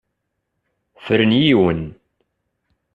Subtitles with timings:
[1.05, 1.81] Fren yiwen.